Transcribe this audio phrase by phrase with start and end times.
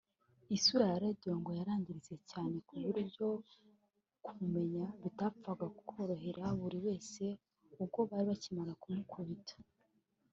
[0.55, 3.27] Isura ya Radio ngo yarangiritse cyane ku buryo
[4.23, 7.23] kumumenya bitapfaga koroherera buri wese
[7.83, 9.55] ubwo bari bakimara kumukubita